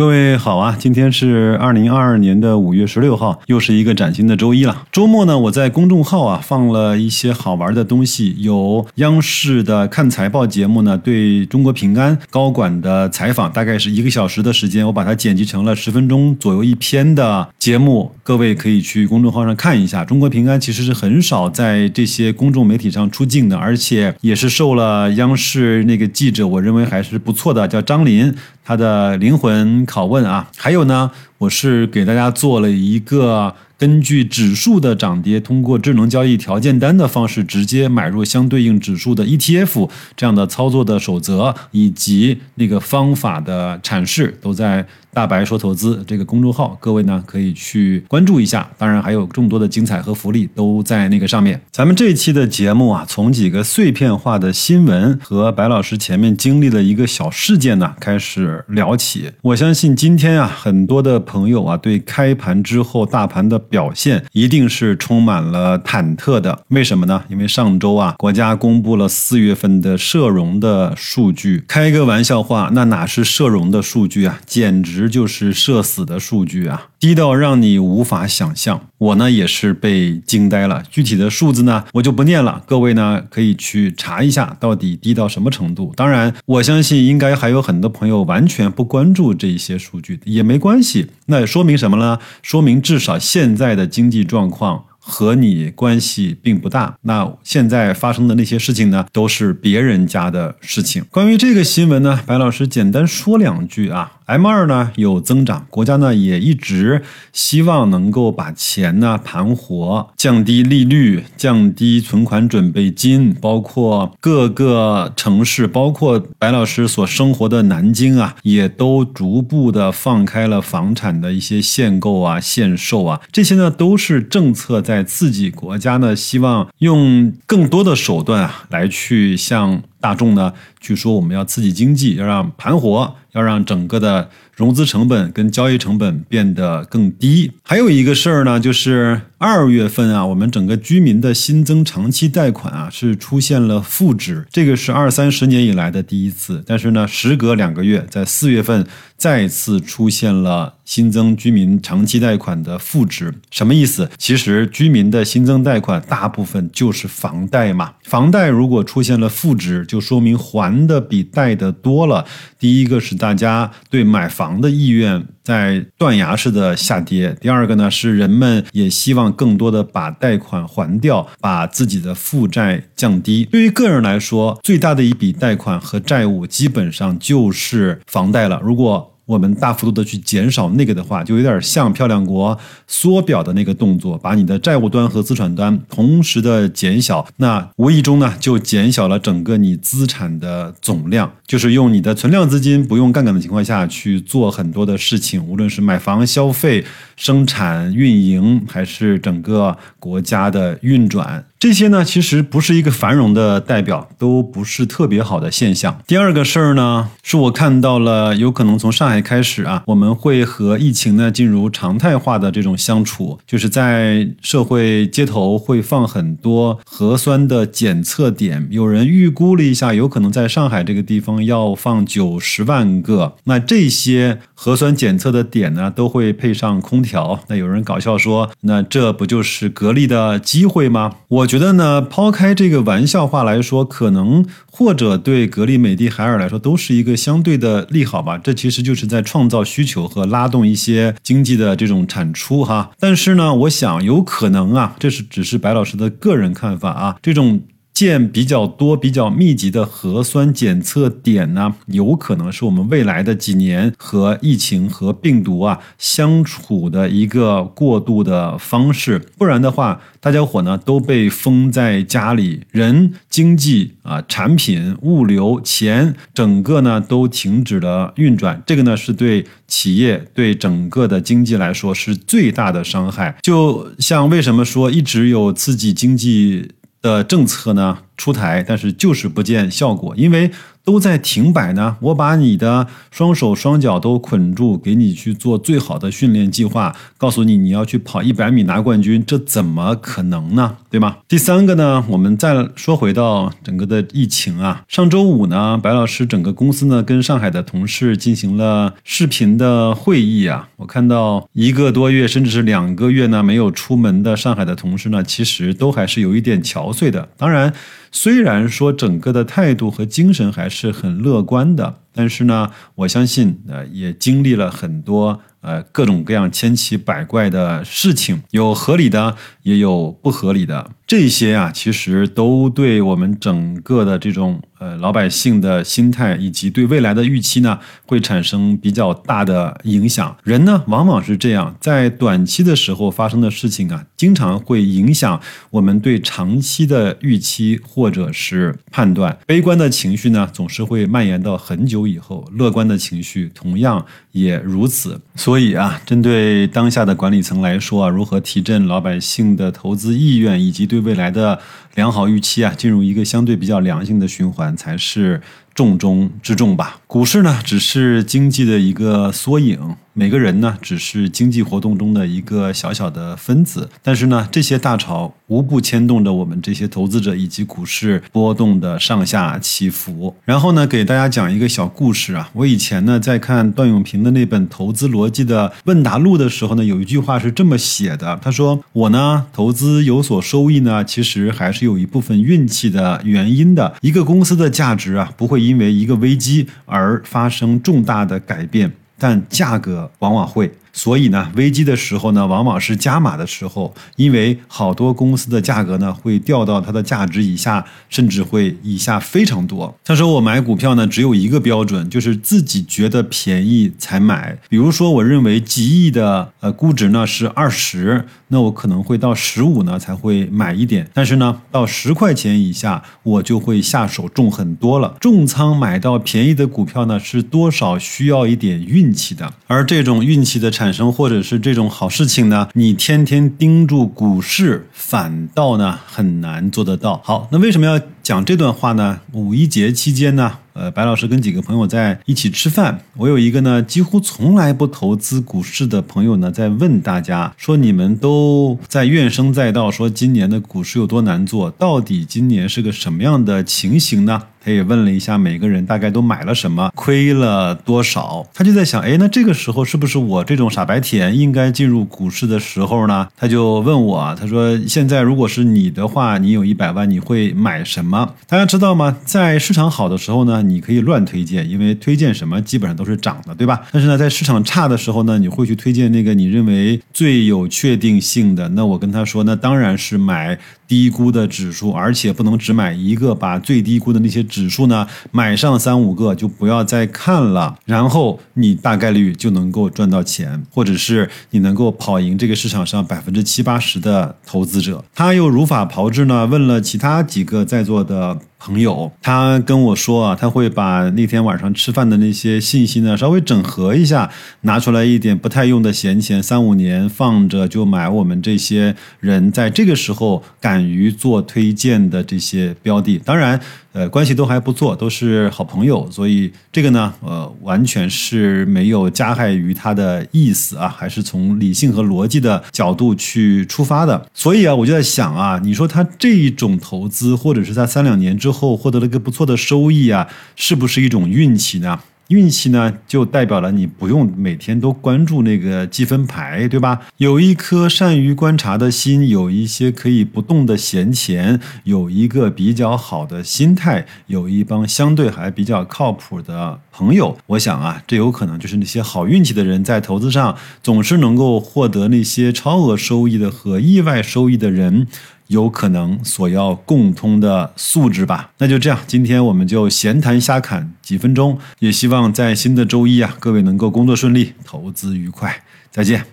[0.00, 4.86] 各位好啊，今天是二零二二年的五月十六号，又是一个崭新的周一了。
[4.90, 20.02] 周末呢，我在公众号啊放了一些好玩的东西，有央视的看财报节目呢，对中国平安高管的采访，大概是一个小时的时间，我把它剪辑成了十分钟左右一篇的节目，各位可以去公众号上看一下。
[20.02, 28.34] 中国平安其实是很少在这些公众媒体上出镜的，而且也是受了央视那个记者，我认为还是不错的，叫张林。
[28.64, 44.86] 他的灵魂拷问啊，还有呢，我是给大家做了一个根据指数的涨跌，通过智能交易条件单的方式直接买入相对应指数的 ETF 这样的操作的守则以及那个方法的阐释，都在。
[45.12, 48.70] 大白说投资这个公众号，各位呢可以去关注一下。
[48.78, 51.60] 当然还有众多的精彩和福利都在那个上面。
[51.72, 59.30] 咱们这一期的节目啊，从几个碎片化的新闻和白老师前面经历了一个小事件呢开始聊起。
[59.42, 66.64] 我相信今天啊，很多的朋友啊，对开盘之后大盘的表现一定是充满了忐忑的。
[66.68, 67.24] 为什么呢？
[67.28, 71.64] 因为上周啊，国家公布了四月份的社融的数据。
[71.66, 74.38] 开个玩笑话，那哪是社融的数据啊？
[74.46, 74.99] 简直！
[75.00, 78.88] 直就是社死的数据啊，低到让你无法想象。
[78.98, 80.82] 我呢也是被惊呆了。
[80.90, 82.62] 具体的数字呢，我就不念了。
[82.66, 85.94] 各位呢可以去查一下，到底低到什么程度。
[85.96, 91.06] 当然，我相信应该还有很多朋友完全不关注这些数据，也没关系。
[91.26, 92.18] 那说明什么呢？
[92.42, 94.84] 说明至少现在的经济状况。
[95.00, 96.96] 和你关系并不大。
[97.02, 101.02] 那现在发生的那些事情呢，都是别人家的事情。
[101.10, 104.12] 关于这个新闻呢，白老师简单说两句啊。
[104.26, 133.16] M 二呢有增长，国家呢也一直希望能够把钱呢盘活，降低利率，降低存款准备金，包括各个城市，包括白老师所生活的南京啊，也都逐步的放开了房产的一些限购啊、限售啊，这些呢都是政策在在自己国家呢，希望用更多的手段啊来去向大众呢去说我们要刺激经济，要让盘活。
[133.32, 137.52] 要让整个的融资成本跟交易成本变得更低。
[137.62, 146.64] 还有一个事儿呢，就是二月份啊，我们整个居民的新增长期贷款啊是出现了负值，这个是二三十年以来的第一次。
[146.66, 148.84] 但是呢，时隔两个月，在四月份
[149.16, 154.10] 再次出现了新增居民长期贷款的负值，什么意思？
[154.18, 162.24] 其实居民的新增贷款大部分就是房贷嘛，房贷如果出现了负值，就说明还的比贷的多了。
[162.58, 163.20] 第一个是。
[163.20, 167.36] 大家对买房的意愿在断崖式的下跌。
[167.38, 173.44] 第二个呢，是人们也希望更多的把贷款还掉，把自己的负债降低。
[173.44, 178.58] 对于个人来说，最大的一笔贷款和债务基本上就是房贷了。
[178.64, 182.58] 如果我们大幅度的去减少那个的话，就有点像漂亮国
[182.88, 201.44] 缩表的那个动作，把你的债务端和资产端同时的减小，那无意中呢就减小了整个你资产的总量，就是用你的存量资金不用杠杆的情况下去做很多的事情，无论是买房、消费、生产、运营，还是整个国家的运转。
[201.60, 206.00] 这些呢，其实不是一个繁荣的代表，都不是特别好的现象。
[206.06, 218.66] 第二个事儿呢，是我看到了，有可能从上海开始啊，我们会和疫情呢进入常态化的这种相处，就是在社会街头会放很多核酸的检测点。
[218.70, 223.36] 有人预估了一下，有可能在上海这个地方要放九十万个。
[223.44, 227.38] 那这些核酸检测的点呢，都会配上空调。
[227.48, 231.16] 那有人搞笑说，那这不就是隔离的机会吗？
[231.28, 231.49] 我。
[231.50, 238.38] 觉得呢，抛开这个玩笑话来说，可能或者对格力、美的、海尔来说都是一个相对的利好吧。
[238.38, 242.92] 这其实就是在创造需求和拉动一些经济的这种产出哈。
[243.00, 247.60] 但是呢，我想有可能啊，这是只是白老师的个人看法啊，这种。
[248.00, 259.18] 建比较多、比较密集的核酸检测点呢，有可能是我们未来的几年和疫情和病毒啊相处的一个过渡的方式。
[259.36, 268.62] 不然的话，大家伙呢都被封在家里，人、经济啊、产品、物流、钱，整个呢都停止了运转。
[268.64, 273.36] 这个呢是对企业、对整个的经济来说是最大的伤害。
[273.42, 276.70] 就像为什么说一直有刺激经济？
[277.02, 280.50] 的政策呢，出台，但是就是不见效果，因为。
[280.82, 290.78] 都在停摆呢，我把你的双手双脚都捆住，给你去做最好的训练计划，告诉你你要去跑一百米拿冠军，这怎么可能呢？
[290.88, 291.18] 对吗？
[291.28, 307.28] 第三个呢，我们再说回到整个的疫情啊，上周五呢，白老师整个公司呢跟上海的同事进行了视频的会议啊，我看到一个多月甚至是两个月呢没有出门的上海的同事呢，其实都还是有一点憔悴的。
[307.36, 307.72] 当然。
[308.12, 320.90] 虽然说整个的态度和精神还是很乐观的，但是呢，我相信呃也经历了很多呃各种各样千奇百怪的事情，有合理的，也有不合理的。
[321.06, 330.36] 这些啊，其实都对我们整个的这种呃老百姓的心态以及对未来的预期呢，会产生比较大的影响。
[330.44, 335.40] 人呢，往往是这样，在短期的时候发生的事情啊，经常会影响
[335.70, 339.36] 我们对长期的预期或者是判断。
[339.44, 345.20] 悲观的情绪呢，总是会蔓延到很久以后；乐观的情绪同样也如此。
[345.34, 351.58] 所以啊，针对当下的管理层来说啊，如何提振老百姓的投资意愿，以及对未来的
[351.94, 355.40] 良好预期啊，进入一个相对比较良性的循环，才是
[355.74, 357.00] 重中之重吧。
[357.06, 359.96] 股市呢，只是经济的一个缩影。
[360.12, 370.34] 每个人呢，只是经济活动中的一个小小的分子，但是呢，这些大潮无不牵动着我们这些投资者以及股市波动的上下起伏。
[370.44, 383.94] 然后呢，给大家讲一个小故事啊，我以前呢在看段永平的那本《投资逻辑的问答录》的时候呢，有一句话是这么写的，他说：“我呢投资有所收益呢，其实还是有一部分运气的原因的。
[384.02, 388.90] 一个公司的价值啊，不会因为一个危机而发生重大的改变。”
[389.20, 390.72] 但价格往往会。
[390.92, 399.94] 所以呢，危机的时候呢，往往是加码的时候，因为好多公司的价格呢会掉到它的价值以下，甚至会以下非常多。
[400.04, 404.58] 他说我买股票呢只有一个标准，就是自己觉得便宜才买。
[404.68, 411.08] 比如说，我认为极亿的呃估值呢是二十，那我可能会到十五呢才会买一点。
[411.14, 415.14] 但是呢，到十块钱以下，我就会下手重很多了。
[415.20, 420.68] 重仓买到便宜的股票呢，是多少需要一点运气的，而这种运气的。
[420.80, 427.20] 产生或者是这种好事情呢，你天天盯住股市，反倒呢很难做得到。
[427.22, 429.20] 好，那为什么要讲这段话呢？
[429.32, 430.56] 五一节期间呢？
[430.72, 448.46] 呃，白老师跟几个朋友在一起吃饭，我有一个呢几乎从来不投资股市的朋友呢，在问大家说：“你们都在怨声载道，说今年的股市有多难做，到底今年是个什么样的情形呢？”他也问了一下每个人大概都买了什么，亏了多少。
[448.52, 453.28] 他就在想，哎，那这个时候是不是我这种傻白甜应该进入股市的时候呢？
[453.36, 459.16] 他就问我，他说：“现在如果是你的话，你有一百万，你会买什么？”大家知道吗？
[459.24, 460.62] 在市场好的时候呢？
[460.62, 463.80] 你可以乱推荐，因为推荐什么基本上都是涨的，对吧？
[463.92, 468.68] 但是呢，在市场差的时候呢，你会去推荐那个你认为最有确定性的。
[468.70, 477.78] 那我跟他说，那当然是买低估的指数，而且不能只买一个，把最低估的那些指数呢买上三五个，就不要再看了。
[477.86, 485.02] 然后你大概率就能够赚到钱，或者是你能够跑赢这个市场上百分之七八十的投资者。
[485.14, 488.38] 他又如法炮制呢，问了其他几个在座的。
[488.60, 494.30] 朋友，他跟我说啊，他会把那天晚上吃饭的那些信息呢，稍微整合一下，
[494.60, 503.18] 拿出来一点不太用的闲钱，三五年放着就买我们这些人在这个时候敢于做推荐的这些标的。
[503.18, 503.58] 当然。
[503.92, 514.24] 呃，关系都还不错，都是好朋友，所以这个呢，呃，完全是没有加害于他的意思啊，还是从理性和逻辑的角度去出发的。
[514.32, 520.26] 所以啊，我就在想啊，你说他这一种投资，或者是在三两年之之后获得了一个不错的收益啊，
[520.56, 522.00] 是不是一种运气呢？
[522.26, 527.00] 运气呢，就代表了你不用每天都关注那个积分牌，对吧？
[527.18, 545.06] 有一颗善于观察的心，有一些可以不动的闲钱，有一个比较好的心态，有一帮相对还比较靠谱的朋友，我想啊，这有可能就是那些好运气的人在投资上总是能够获得那些超额收益的和意外收益的人。
[545.50, 556.24] 有可能所要共通的素质吧，那就这样，今天我们就闲谈瞎侃几分钟，也希望在新的周一啊，各位能够工作顺利，投资愉快，再见。